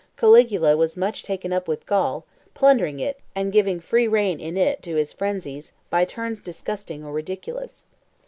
[0.17, 4.81] Caligula was much taken up with Gaul, plundering it and giving free rein in it
[4.81, 7.83] to his frenzies, by turns disgusting or ridiculous.